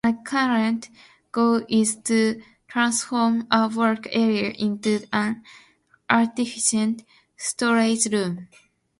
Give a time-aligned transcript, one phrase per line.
[0.03, 0.89] A current
[1.31, 5.43] goal is to transform a work area into an
[6.09, 7.03] artifact
[7.37, 8.47] storage room.